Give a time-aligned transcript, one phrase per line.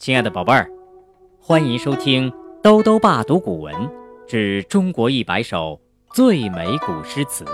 [0.00, 0.66] 亲爱的宝贝儿，
[1.38, 3.74] 欢迎收听兜兜爸读古文
[4.26, 5.78] 之中国一百首
[6.14, 7.44] 最美古诗词。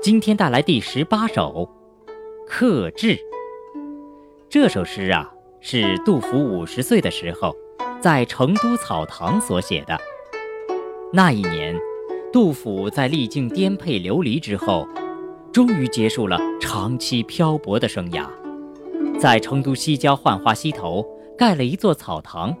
[0.00, 1.68] 今天带来第十八首
[2.48, 3.08] 《客至》。
[4.48, 5.30] 这首诗啊，
[5.60, 7.54] 是杜甫五十岁的时候
[8.00, 9.94] 在成都草堂所写的。
[11.12, 11.78] 那一年，
[12.32, 14.88] 杜甫在历经颠沛流离之后，
[15.52, 18.26] 终于结束了长期漂泊的生涯，
[19.20, 21.06] 在成都西郊浣花溪头。
[21.36, 22.56] 盖了一座草堂，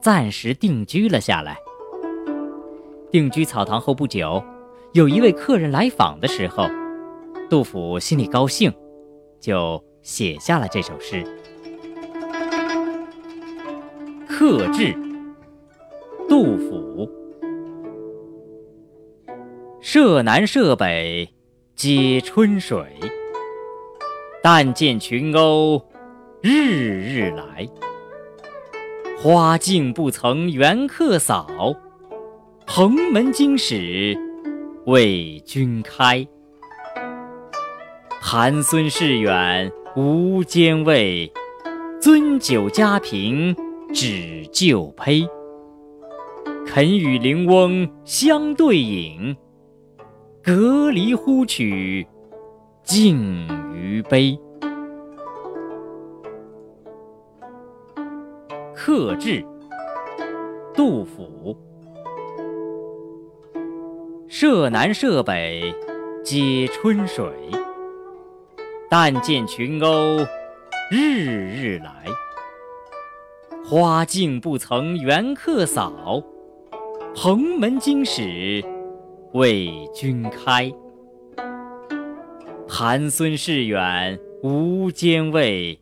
[0.00, 1.56] 暂时定居了下来。
[3.10, 4.42] 定居草堂后不久，
[4.92, 6.68] 有一位客人来访的时候，
[7.48, 8.72] 杜甫心里高兴，
[9.40, 11.24] 就写下了这首诗。
[14.28, 14.94] 客至，
[16.28, 17.10] 杜甫。
[19.80, 21.32] 舍南舍北
[21.74, 22.84] 皆春水，
[24.42, 25.82] 但见群鸥
[26.42, 27.66] 日日来。
[29.20, 31.74] 花径不曾缘客扫，
[32.66, 34.16] 蓬门今始
[34.86, 36.24] 为君开。
[38.20, 41.32] 寒孙事远无兼味，
[42.00, 43.56] 樽酒家贫
[43.92, 45.28] 只旧醅。
[46.64, 49.36] 肯与邻翁相对饮，
[50.44, 52.06] 隔篱呼取
[52.84, 54.38] 尽余杯。
[58.80, 59.44] 客至，
[60.72, 61.58] 杜甫。
[64.28, 65.74] 舍南舍北
[66.24, 67.26] 皆春水，
[68.88, 70.24] 但见群鸥
[70.92, 72.04] 日日来。
[73.64, 76.22] 花径不曾缘客扫，
[77.16, 78.64] 蓬门今始
[79.32, 80.72] 为君开。
[82.68, 85.80] 寒孙事远无兼味，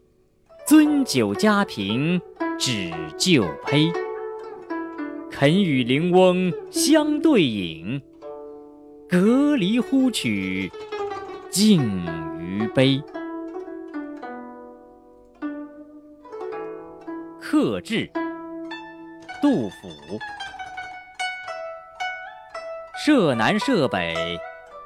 [0.67, 2.19] 樽酒家贫。
[2.59, 3.93] 只旧醅，
[5.31, 8.01] 肯与邻翁相对饮，
[9.09, 10.71] 隔篱呼取
[11.51, 11.83] 尽
[12.41, 13.03] 余杯。
[17.41, 18.11] 客至，
[19.43, 19.89] 杜甫。
[23.05, 24.39] 舍南舍北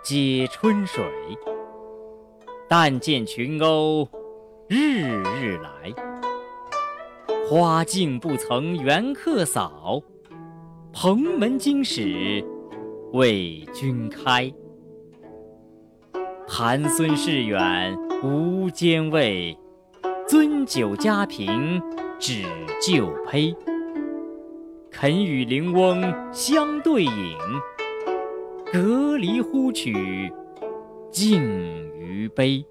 [0.03, 1.03] 皆春水，
[2.69, 4.09] 但见群鸥
[4.69, 6.20] 日日来。
[7.51, 10.01] 花径不曾缘客扫，
[10.93, 12.45] 蓬门今始
[13.13, 14.49] 为君开。
[16.47, 19.59] 寒孙事远无兼味，
[20.29, 21.83] 樽酒家贫
[22.21, 22.45] 只
[22.81, 23.53] 旧醅。
[24.89, 27.37] 肯与邻翁相对饮，
[28.73, 30.33] 隔篱呼取
[31.11, 31.43] 尽
[31.99, 32.65] 余杯。